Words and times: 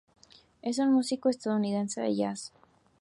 Es 0.63 0.79
un 0.79 0.93
músico 0.93 1.29
estadounidense 1.29 2.01
de 2.01 2.15
jazz. 2.15 2.51